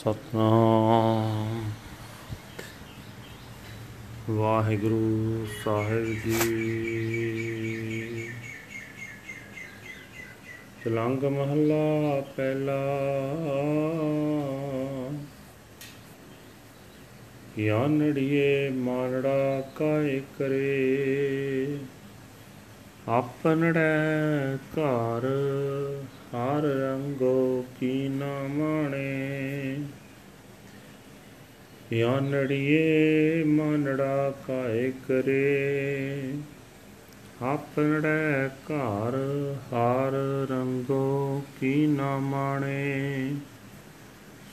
[0.00, 1.70] ਸਤਨਾਮ।
[4.30, 6.50] ਵਾਹਿਗੁਰੂ ਸਾਹਿਬ ਜੀ।
[10.84, 12.78] ਤਲੰਗ ਮਹੱਲਾ ਪਹਿਲਾ।
[17.58, 21.78] ਯਾਨੜੀਏ ਮਾਨੜਾ ਕਾਇ ਕਰੇ।
[23.08, 25.22] ਆਪਨੜੈ ਘਰ
[26.34, 29.78] ਹਰ ਰੰਗੋ ਕੀ ਨਾ ਮਾਣੇ।
[31.92, 36.34] ਯਾਨੜੀਏ ਮਾਨੜਾ ਕਾਇ ਕਰੇ।
[37.42, 39.16] ਆਪਨੜੈ ਘਰ
[39.54, 40.12] ਹਰ
[40.50, 43.34] ਰੰਗੋ ਕੀ ਨਾ ਮਾਣੇ।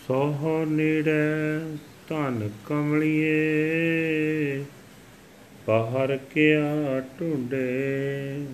[0.08, 1.76] ਸੋਹ ਨੇੜੇ
[2.10, 3.46] ਧਨ ਕਮਲੀਏ।
[5.68, 8.46] ਬਾਹਰ ਕਿਆ ਢੂੰਡੇ।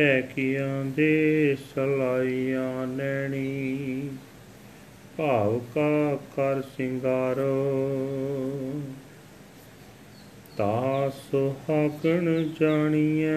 [0.00, 4.08] ਹੈ ਕੀਆਂ ਦੇ ਸਲਾਈਆਂ ਨੈਣੀ।
[5.16, 7.72] ਭਾਵ ਕਾ ਕਰ ਸਿੰਗਾਰੋ।
[10.56, 13.28] ਤਾ ਸੁਹਾਗਣ ਜਾਣੀਐ।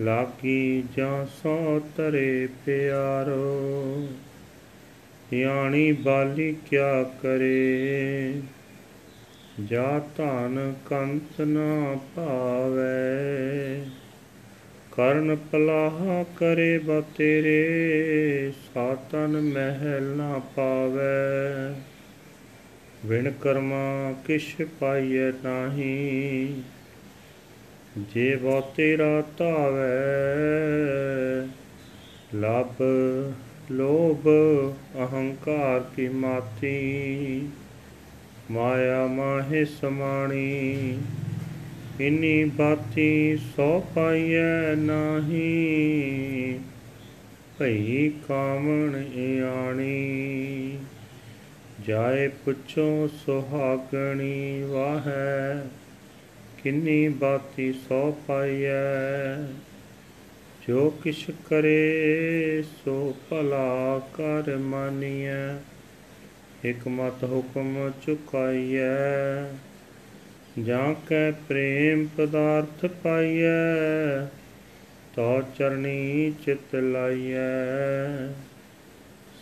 [0.00, 4.08] ਲਾਗੀ ਜਾਂ ਸੋ ਤਰੇ ਪਿਆਰੋ।
[5.34, 8.34] ਯਾਣੀ ਬਾਲੀ ਕਿਆ ਕਰੇ।
[9.60, 13.84] ਜਾ ਧਨ ਕੰਤ ਨਾ ਭਾਵੈ।
[14.92, 21.74] ਕਰਨ ਪਲਾਹ ਕਰੇ ਬਤੇਰੇ, ਸਾਤਨ ਮਹਿਲ ਨਾ ਪਾਵੈ।
[23.06, 26.62] ਵਿਣ ਕਰਮਾ ਕਿਛ ਪਾਈਐ ਨਾਹੀ,
[27.98, 29.92] ਜੇ ਬੋ ਤੇਰਾ ਧਾਵੈ।
[32.34, 32.82] ਲਬ
[33.70, 34.28] ਲੋਭ
[34.98, 37.48] ਅਹੰਕਾਰ ਕੀ ਮਾਤੀ
[38.50, 40.98] ਮਾਇਆ ਮਾਹਿ ਸਮਾਣੀ,
[42.00, 46.60] ਇਨੀ ਬਾਤੀ ਸੋ ਪਾਈਐ ਨਾਹੀ।
[47.58, 50.78] ਭਈ ਕਾਮਣ ਇਆਣੀ,
[51.86, 55.66] ਜਾਏ ਪੁੱਛੋ ਸੁਹਾਗਣੀ ਵਾਹੈ।
[56.62, 59.36] ਕਿੰਨੀ ਬਾਤੀ ਸੋ ਪਾਈਐ,
[60.68, 65.73] ਜੋ ਕਿਛ ਕਰੇ ਸੋ ਭਲਾ ਕਰ ਮਾਨੀਐ।
[66.64, 69.44] ਇਕ ਮਤ ਹੁਕਮ ਚੁਕਾਈਐ,
[70.58, 74.26] ਜਾਂ ਕੈ ਪ੍ਰੇਮ ਪਦਾਰਥ ਪਾਈਐ,
[75.16, 78.28] ਤੋ ਚਰਣੀ ਚਿਤ ਲਾਈਐ।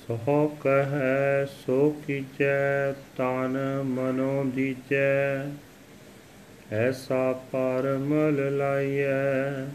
[0.00, 5.47] ਸੋ ਕਹੈ, ਸੋ ਕੀਜੈ, ਤਨ ਮਨੋ ਦੀਜੈ,
[6.72, 9.66] ਐਸਾ ਪਰਮਲ ਲਾਈਐ।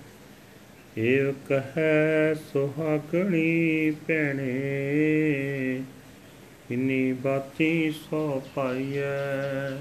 [0.98, 4.58] ਏਵ ਕਹੈ, ਸੁਹਾਗਣੀ ਭੈਣੇ
[6.72, 9.72] ਇਨੀ ਬਾਤੀ ਸੋ ਪਾਈਐ।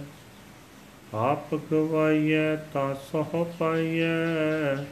[1.14, 4.84] ਆਪ ਗਵਾਈਐ ਤਾਂ ਸੋ ਪਾਈਐ।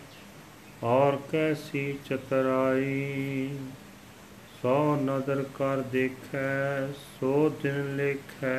[0.83, 3.59] ਔਰ ਕੈਸੀ ਚਤਰਾਈ।
[4.63, 8.57] ਸੋ ਨਦਰ ਕਰ ਦੇਖੈ, ਸੋ ਦਿਨ ਲੇਖੈ।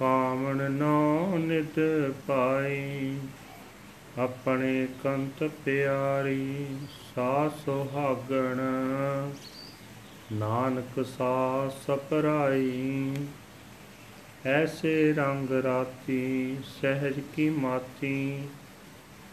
[0.00, 1.80] ਕਾਮਣ ਨੋ ਨਿਤ
[2.26, 3.18] ਪਾਈ,
[4.18, 6.66] ਆਪਣੇ ਕੰਤ ਪਿਆਰੀ
[7.14, 8.60] ਸਾ ਸੁਹਾਗਣ।
[10.32, 13.14] ਨਾਨਕ ਸਾ ਸਪਰਾਈ
[14.46, 18.42] ਐਸੇ ਰੰਗ ਰਾਤੀ ਸਹਿਜ ਕੀ ਮਾਤੀ,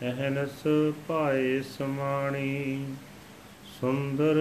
[0.02, 0.64] ਅਹਨਸ
[1.08, 2.86] ਪਾਏ ਸਮਾਣੀ।
[3.82, 4.36] ਸੁੰਦਰ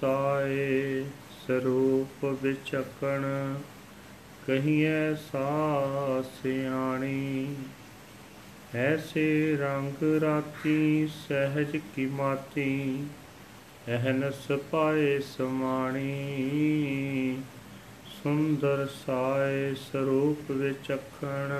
[0.00, 1.04] ਸਾਏ
[1.46, 3.54] ਸਰੂਪ ਵਿਚਕਣ,
[4.46, 7.56] ਕਹੀਐ ਸਾ ਸਿਆਣੀ।
[8.74, 13.04] ਐਸੇ ਰੰਗ ਰਾਤੀ ਸਹਿਜ ਕੀ ਮਾਤੀ
[13.94, 16.08] ਅਹਨਸ ਪਾਏ ਸਮਾਣੀ,
[18.22, 21.52] ਸੁੰਦਰ ਸਾਏ ਸਰੂਪ ਵਿਚਖਣ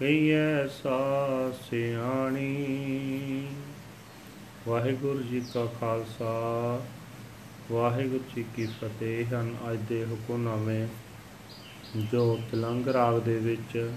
[0.00, 3.46] ਕਈਐ ਸਾ ਸਿਆਣੀ।
[4.68, 6.82] ਵਾਹਿਗੁਰੂ ਜੀ ਕਾ ਖਾਲਸਾ,
[7.72, 10.86] ਵਾਹਿਗੁਰੂ ਜੀ ਕੀ ਫਤਿਹ। ਹਨ, ਅੱਜ ਦੇ ਹੁਕਮਨਾਮੇ
[12.12, 13.90] ਜੋ ਤਲੰਗ ਰਾਗ ਦੇ ਵਿੱਚ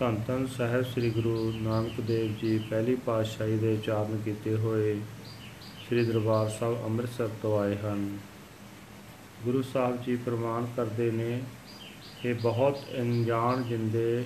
[0.00, 5.00] ਧੰਨ ਧੰਨ ਸਾਹਿਬ ਸ੍ਰੀ ਗੁਰੂ ਨਾਨਕ ਦੇਵ ਜੀ ਪਹਿਲੀ ਪਾਤਸ਼ਾਹੀ ਦੇ ਉਚਾਰਨ ਕੀਤੇ ਹੋਏ
[5.86, 8.18] ਸ੍ਰੀ ਦਰਬਾਰ ਸਾਹਿਬ ਅੰਮ੍ਰਿਤਸਰ ਤੋਂ ਆਏ ਹਨ।
[9.44, 11.42] ਗੁਰੂ ਸਾਹਿਬ ਜੀ ਪ੍ਰਮਾਣ ਕਰਦੇ ਨੇ
[12.22, 14.24] ਕਿ ਬਹੁਤ ਅਣਜਾਣ ਜਿੰਦੇ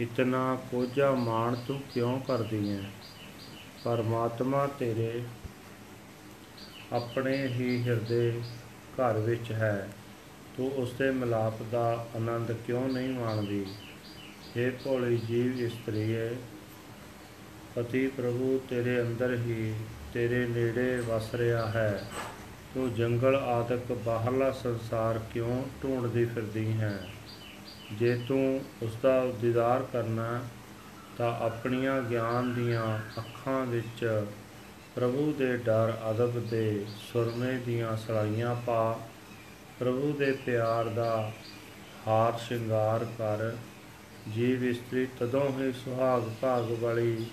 [0.00, 2.90] ਇਤਨਾ ਕੋਝਾ ਮਾਣ ਤੂੰ ਕਿਉਂ ਕਰਦੀ ਹੈ
[3.84, 5.22] ਪਰਮਾਤਮਾ ਤੇਰੇ
[6.92, 8.40] ਆਪਣੇ ਹੀ ਹਿਰਦੇ
[8.94, 9.88] ਘਰ ਵਿੱਚ ਹੈ।
[10.56, 13.66] ਤੂੰ ਉਸ ਦੇ ਮਿਲਾਪ ਦਾ ਆਨੰਦ ਕਿਉਂ ਨਹੀਂ ਮਾਣਦੀ?
[14.56, 16.34] ਇਹ ਭੋਲੀ ਜੀਵ ਇਸਤਰੀ ਹੈ
[17.74, 19.74] ਪਤੀ ਪ੍ਰਭੂ ਤੇਰੇ ਅੰਦਰ ਹੀ
[20.14, 22.04] ਤੇਰੇ ਨੇੜੇ ਵਸ ਰਿਹਾ ਹੈ।
[22.74, 27.08] ਤੂੰ ਜੰਗਲ ਆਦਿਕ ਬਾਹਰਲਾ ਸੰਸਾਰ ਕਿਉਂ ਢੂੰਡਦੀ ਫਿਰਦੀ ਹੈ?
[27.92, 30.42] ਜੇ ਤੂੰ ਉਸ ਦਾ ਦੀਦਾਰ ਕਰਨਾ
[31.18, 34.24] ਤਾਂ ਆਪਣੀਆਂ ਗਿਆਨ ਦੀਆਂ ਅੱਖਾਂ ਵਿੱਚ
[34.94, 39.00] ਪ੍ਰਭੂ ਦੇ ਡਰ, ਅਦਬ ਦੇ ਸੁਰਮੇ ਦੀਆਂ ਸਲਾਈਆਂ ਪਾ।
[39.78, 41.32] ਪ੍ਰਭੂ ਦੇ ਪਿਆਰ ਦਾ
[42.08, 43.56] ਹਾਰ ਸ਼ਿੰਗਾਰ ਕਰ।
[44.34, 47.26] ਜੀਵ ਇਸਤਰੀ ਤਦੋਂ ਹੀ ਸੁਹਾਗ ਭਾਗ ਵਾਲੀ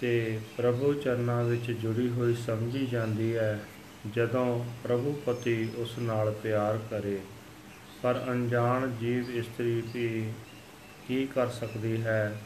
[0.00, 3.60] ਤੇ ਪ੍ਰਭੂ ਚਰਨਾਂ ਵਿੱਚ ਜੁੜੀ ਹੋਈ ਸਮਝੀ ਜਾਂਦੀ ਹੈ,
[4.14, 7.18] ਜਦੋਂ ਪ੍ਰਭੂ ਪਤੀ ਉਸ ਨਾਲ ਪਿਆਰ ਕਰੇ।
[8.02, 10.32] ਪਰ ਅਣਜਾਣ ਜੀਵ ਇਸਤਰੀ ਵੀ
[11.08, 12.36] ਕੀ ਕਰ ਸਕਦੀ ਹੈ?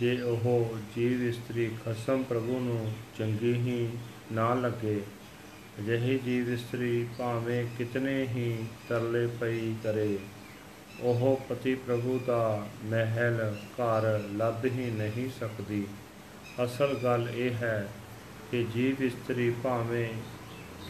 [0.00, 3.88] ਜੇ ਉਹ ਜੀਵ ਇਸਤਰੀ ਖਸਮ ਪ੍ਰਭੂ ਨੂੰ ਚੰਗੀ ਹੀ
[4.32, 5.00] ਨਾ ਲੱਗੇ,
[5.78, 10.18] ਅਜਿਹੀ ਜੀਵ ਇਸਤਰੀ ਭਾਵੇਂ ਕਿਤਨੇ ਹੀ ਤਰਲੇ ਪਈ ਕਰੇ।
[11.00, 15.86] ਉਹ ਪਤੀ ਪ੍ਰਭੂ ਦਾ ਮਹਿਲ ਘਰ ਲੱਭ ਹੀ ਨਹੀਂ ਸਕਦੀ।
[16.62, 17.88] ਅਸਲ ਗੱਲ ਇਹ ਹੈ
[18.50, 20.08] ਕਿ ਜੀਵ ਇਸਤਰੀ ਭਾਵੇਂ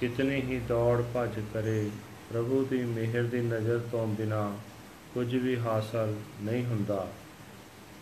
[0.01, 1.91] ਕਿਤਨੀ ਹੀ ਦੌੜ ਭੱਜ ਕਰੇ,
[2.31, 4.51] ਪ੍ਰਭੂ ਦੀ ਮਿਹਰ ਦੀ ਨਜ਼ਰ ਤੋਂ ਬਿਨਾ
[5.15, 7.07] ਕੁਝ ਵੀ ਹਾਸਲ ਨਹੀਂ ਹੁੰਦਾ।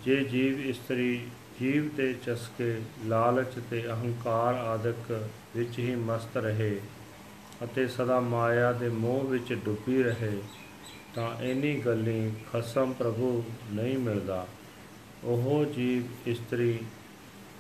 [0.05, 1.27] ਜੇ ਜੀਵ ਇਸਤਰੀ
[1.61, 5.13] ਜੀਵ ਦੇ ਚਸਕੇ, ਲਾਲਚ ਤੇ ਅਹੰਕਾਰ ਆਦਿਕ
[5.57, 6.79] ਵਿੱਚ ਹੀ ਮਸਤ ਰਹੇ
[7.65, 10.37] ਅਤੇ ਸਦਾ ਮਾਇਆ ਦੇ ਮੋਹ ਵਿੱਚ ਡੁੱਬੀ ਰਹੇ,
[11.15, 14.47] ਤਾਂ ਇਨੀ ਗੱਲੀ ਖਸਮ ਪ੍ਰਭੂ ਨਹੀਂ ਮਿਲਦਾ।
[15.25, 16.79] ਉਹ ਜੀਵ ਇਸਤਰੀ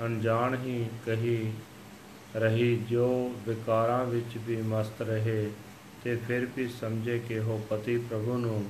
[0.00, 1.52] ਅਣਜਾਣ ਹੀ ਕਹੀ
[2.36, 5.50] ਰਹੀ ਜੋ ਵਿਕਾਰਾਂ ਵਿੱਚ ਵੀ ਮਸਤ ਰਹੇ,
[6.04, 8.64] ਤੇ ਫਿਰ ਵੀ ਸਮਝੇ ਕਿ ਉਹ ਪਤੀ ਪ੍ਰਭੂ ਨੂੰ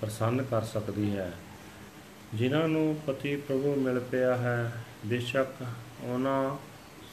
[0.00, 1.32] ਪ੍ਰਸੰਨ ਕਰ ਸਕਦੀ ਹੈ।
[2.34, 4.72] ਜਿਨ੍ਹਾਂ ਨੂੰ ਪਤੀ ਪ੍ਰਭੂ ਮਿਲ ਪਿਆ ਹੈ,
[5.06, 5.64] ਬੇਸ਼ੱਕ
[6.02, 6.56] ਉਹਨਾਂ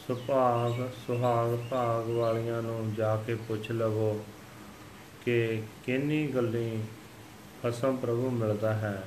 [0.08, 4.26] ਸੁਭਾਗ, ਸੁਹਾਗ ਭਾਗ ਵਾਲੀਆਂ ਨੂੰ ਜਾ ਕੇ ਪੁੱਛ ਲਵੋ
[5.26, 6.80] ਕਿ ਕਿੰਨੀ ਗੱਲੀ
[7.64, 9.04] ਖਸਮ ਪ੍ਰਭੂ ਮਿਲਦਾ ਹੈ।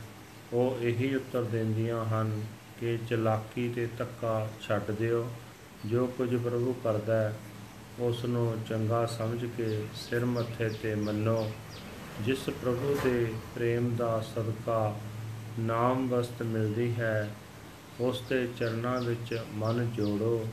[0.52, 2.42] ਉਹ ਇਹੀ ਉੱਤਰ ਦਿੰਦੀਆਂ ਹਨ
[2.80, 5.30] ਕਿ ਚਲਾਕੀ ਤੇ ਧੱਕਾ ਛੱਡ ਦਿਓ।
[5.86, 7.38] ਜੋ ਕੁਝ ਪ੍ਰਭੂ ਕਰਦਾ ਹੈ
[8.00, 11.50] ਉਸ ਨੂੰ ਚੰਗਾ ਸਮਝ ਕੇ ਸਿਰ ਮੱਥੇ ਤੇ ਮੰਨੋ।
[12.20, 14.96] ਜਿਸ ਪ੍ਰਭੂ ਦੇ ਪ੍ਰੇਮ ਦਾ ਸਦਕਾ
[15.58, 17.30] ਨਾਮ ਵਸਤ ਮਿਲਦੀ ਹੈ,
[18.00, 20.46] ਉਸ ਦੇ ਚਰਨਾਂ ਵਿੱਚ ਮਨ ਜੋੜੋ।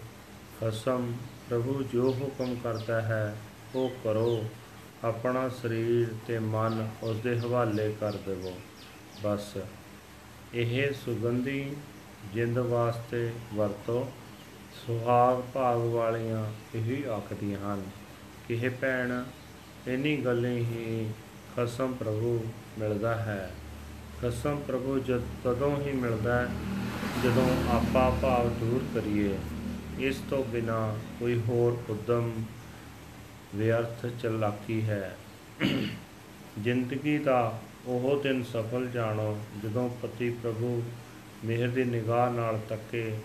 [0.61, 1.13] ਖਸਮ
[1.49, 3.35] ਪ੍ਰਭੂ ਜੋ ਹੁਕਮ ਕਰਦਾ ਹੈ,
[3.75, 4.45] ਉਹ ਕਰੋ।
[5.03, 8.53] ਆਪਣਾ ਸਰੀਰ ਤੇ ਮਨ ਉਸ ਦੇ ਹਵਾਲੇ ਕਰ ਦੇਵੋ।
[9.23, 9.57] ਬਸ।
[10.55, 11.75] ਇਹ ਸੁਗੰਧੀ
[12.33, 14.11] ਜਿੰਦ ਵਾਸਤੇ ਵਰਤੋ
[14.87, 17.83] ਸੁਹਾਗ ਭਾਗ ਵਾਲੀਆਂ ਇਹੀ ਆਖਦੀਆਂ ਹਨ।
[18.47, 19.23] ਕਿ ਇਹ ਭੈਣ,
[19.87, 21.11] ਇਨੀ ਗੱਲੇ ਹੀ
[21.55, 22.45] ਖਸਮ ਪ੍ਰਭੂ
[22.79, 23.51] ਮਿਲਦਾ ਹੈ।
[24.21, 26.49] ਖਸਮ ਪ੍ਰਭੂ ਜਦ ਤਦੋਂ ਹੀ ਮਿਲਦਾ ਹੈ
[27.23, 29.37] ਜਦੋਂ ਆਪਾ ਭਾਵ ਦੂਰ ਕਰੀਏ।
[29.99, 32.31] ਇਸ ਤੋਂ ਬਿਨਾ ਕੋਈ ਹੋਰ ਉਦਮ
[33.55, 35.17] ਵਿਅਰਥ ਚਲਾਕੀ ਹੈ।
[36.59, 40.83] ਜ਼ਿੰਦਗੀ ਦਾ ਉਹ ਦਿਨ ਸਫਲ ਜਾਣੋ, ਜਦੋਂ ਪਤੀ ਪ੍ਰਭੂ
[41.45, 43.17] ਮਿਹਰ ਦੀ ਨਿਗਾਹ ਨਾਲ ਤੱਕੇ,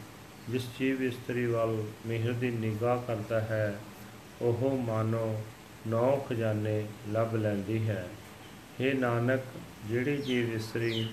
[0.49, 3.79] ਜਿਸ ਜੀਵ ਇਸਤਰੀ ਵੱਲ ਮਿਹਰ ਦੀ ਨਿਗਾਹ ਕਰਦਾ ਹੈ,
[4.43, 5.43] ਉਹ ਮਾਨੋ
[5.87, 8.09] ਨੌ ਖਜ਼ਾਨੇ ਲੱਭ ਲੈਂਦੀ ਹੈ।
[8.81, 9.41] हे ਨਾਨਕ,
[9.87, 11.09] ਜਿਹੜੀ ਜੀਵ ਇਸਤਰੀ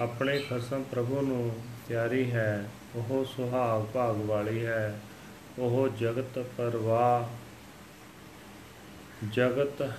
[0.00, 1.56] ਆਪਣੇ ਖਸਮ ਪ੍ਰਭੂ ਨੂੰ
[1.88, 5.00] ਪਿਆਰੀ ਹੈ, ਉਹ ਸੁਹਾਗ ਭਾਗ ਵਾਲੀ ਹੈ।
[5.58, 7.28] ਉਹ ਜਗਤ ਪਰਵਾਹ,
[9.32, 9.92] ਜਗਤ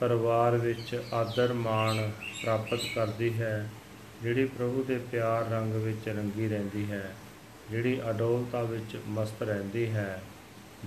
[0.00, 2.10] ਪਰਿਵਾਰ ਵਿੱਚ ਆਦਰ ਮਾਣ
[2.42, 3.70] ਪ੍ਰਾਪਤ ਕਰਦੀ ਹੈ,
[4.22, 7.14] ਜਿਹੜੀ ਪ੍ਰਭੂ ਦੇ ਪਿਆਰ ਰੰਗ ਵਿੱਚ ਰੰਗੀ ਰਹਿੰਦੀ ਹੈ,
[7.70, 10.22] ਜਿਹੜੀ ਅਡੋਲਤਾ ਵਿੱਚ ਮਸਤ ਰਹਿੰਦੀ ਹੈ,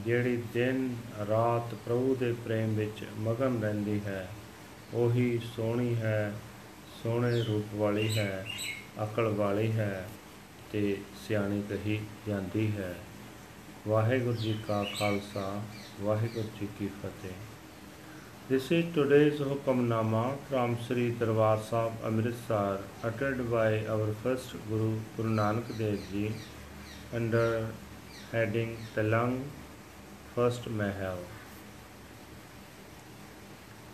[0.05, 0.95] ਜਿਹੜੀ ਦਿਨ
[1.29, 4.27] ਰਾਤ ਪ੍ਰਭੂ ਦੇ ਪ੍ਰੇਮ ਵਿੱਚ ਮਗਨ ਰਹਿੰਦੀ ਹੈ,
[4.93, 6.33] ਉਹੀ ਸੋਹਣੀ ਹੈ,
[7.03, 8.45] ਸੋਹਣੇ ਰੂਪ ਵਾਲੀ ਹੈ,
[9.03, 10.05] ਅਕਲ ਵਾਲੀ ਹੈ
[10.71, 12.95] ਤੇ ਸਿਆਣੀ ਕਹੀ ਜਾਂਦੀ ਹੈ।
[13.87, 15.61] ਵਾਹਿਗੁਰੂ ਜੀ ਕਾ ਖਾਲਸਾ,
[16.01, 17.52] ਵਾਹਿਗੁਰੂ ਜੀ ਕੀ ਫਤਿਹ।
[18.49, 25.29] This is today's Hukamnama from Sri Darbar Sahib Amritsar uttered by our first Guru Guru
[25.29, 26.33] Nanak Dev Ji
[27.13, 27.67] under
[28.33, 29.43] heading Talang
[30.35, 31.23] First Mahal.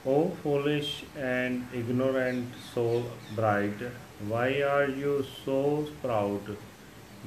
[0.04, 3.04] O foolish and ignorant soul
[3.36, 3.92] bride,
[4.28, 6.56] why are you so proud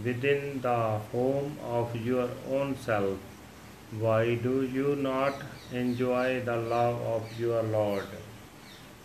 [0.04, 3.31] within the home of your own self?
[4.00, 5.34] Why do you not
[5.70, 8.06] enjoy the love of your Lord?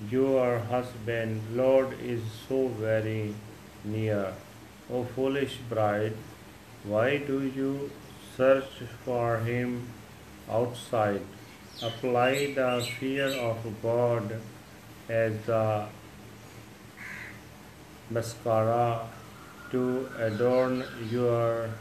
[0.09, 3.35] Your husband, Lord, is so very
[3.83, 4.33] near.
[4.89, 6.13] O foolish bride,
[6.85, 7.91] why do you
[8.37, 9.89] search for him
[10.49, 11.21] outside?
[11.83, 14.39] Apply the fear of God
[15.09, 15.85] as the
[18.09, 19.01] mascara
[19.71, 21.71] to adorn your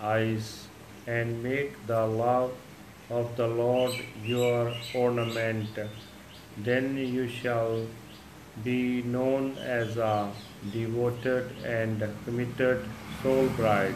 [0.00, 0.68] eyes
[1.06, 2.52] and make the love
[3.10, 3.92] of the Lord
[4.24, 5.78] your ornament.
[6.56, 7.86] Then you shall
[8.62, 10.30] be known as a
[10.72, 12.84] devoted and committed
[13.22, 13.94] soul bride.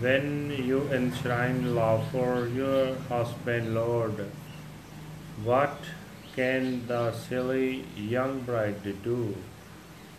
[0.00, 4.30] When you enshrine love for your husband, Lord,
[5.44, 5.76] what
[6.34, 9.36] can the silly young bride do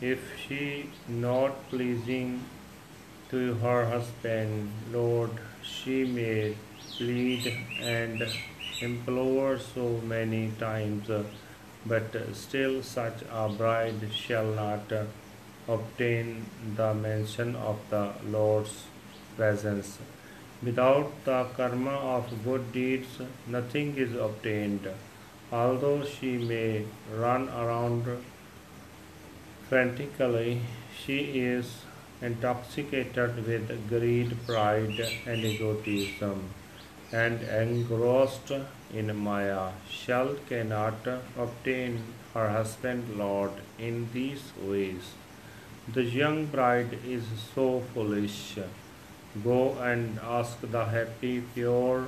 [0.01, 2.43] if she not pleasing
[3.29, 5.31] to her husband, Lord,
[5.63, 6.56] she may
[6.98, 8.24] plead and
[8.82, 11.10] implore so many times,
[11.86, 14.91] but still such a bride shall not
[15.68, 18.84] obtain the mention of the Lord's
[19.36, 20.00] presence.
[20.63, 24.88] Without the karma of good deeds, nothing is obtained.
[25.51, 28.06] Although she may run around
[29.68, 30.62] frantically,
[30.96, 31.82] she is
[32.22, 36.50] intoxicated with greed, pride, and egotism,
[37.12, 38.51] and engrossed
[38.94, 39.72] in Maya.
[39.90, 42.01] Shall cannot obtain
[42.34, 45.13] her husband Lord in these ways.
[45.94, 47.24] The young bride is
[47.56, 48.58] so foolish.
[49.44, 52.08] Go and ask the happy, pure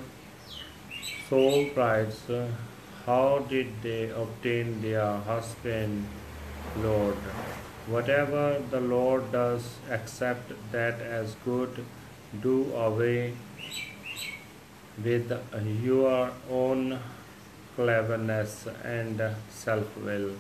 [1.30, 2.22] soul brides
[3.06, 6.06] how did they obtain their husband,
[6.78, 7.18] Lord.
[7.88, 11.86] Whatever the Lord does, accept that as good.
[12.42, 13.34] Do away
[15.04, 15.32] with
[15.84, 17.00] your own
[17.76, 20.32] cleverness and self will.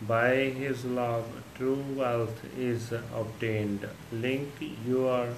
[0.00, 1.24] By his love,
[1.56, 3.88] true wealth is obtained.
[4.12, 4.50] Link
[4.86, 5.28] your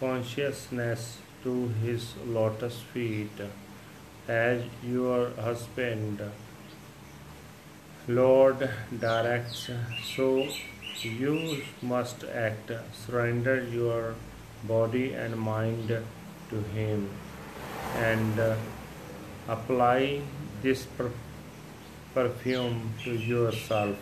[0.00, 3.38] consciousness to his lotus feet
[4.26, 6.22] as your husband.
[8.08, 9.70] Lord directs,
[10.02, 10.48] so
[11.04, 12.70] you must act.
[12.92, 14.14] Surrender your
[14.64, 15.88] body and mind
[16.50, 17.10] to Him
[17.96, 18.56] and uh,
[19.48, 20.20] apply
[20.62, 21.12] this per-
[22.14, 23.96] perfume to yourself.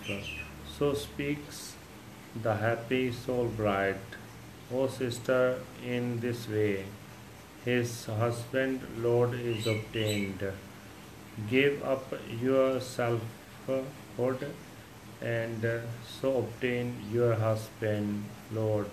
[0.78, 1.74] So speaks
[2.42, 4.00] the happy soul bride.
[4.72, 6.84] O sister, in this way,
[7.64, 10.44] his husband Lord is obtained.
[11.50, 12.12] Give up
[12.42, 14.46] your selfhood
[15.20, 15.64] and
[16.20, 18.90] so obtain your husband Lord.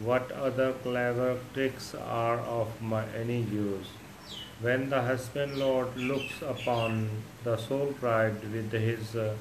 [0.00, 2.68] What other clever tricks are of
[3.16, 3.88] any use?
[4.60, 7.10] When the husband Lord looks upon
[7.44, 9.34] the soul bride with his uh,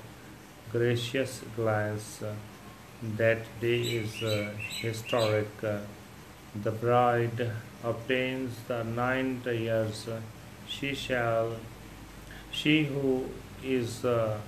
[0.72, 2.34] gracious glance, uh,
[3.18, 5.50] that day is uh, historic.
[5.64, 5.80] Uh,
[6.64, 7.52] the bride
[7.84, 10.08] obtains the ninth years.
[10.68, 11.58] She shall,
[12.52, 13.26] she who
[13.64, 14.40] is uh,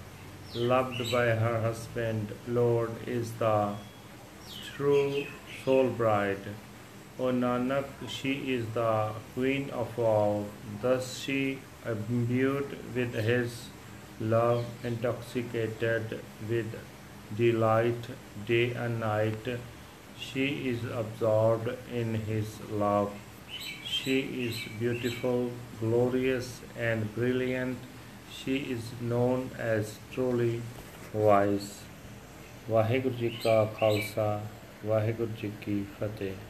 [0.56, 3.76] loved by her husband, Lord, is the
[4.76, 5.26] true
[5.64, 6.56] soul bride.
[7.20, 10.48] O Nanak, she is the queen of all.
[10.82, 13.68] Thus she, imbued with his
[14.20, 16.74] love, intoxicated with
[17.38, 18.08] delight
[18.46, 19.60] day and night,
[20.18, 23.12] she is absorbed in his love.
[23.86, 27.78] She is beautiful, glorious, and brilliant
[28.32, 30.62] she is known as truly
[31.14, 31.82] wise.
[32.70, 34.42] Vaheguru Ji Ka Khalsa,
[34.86, 36.36] Vaheguru Ji Ki Fateh.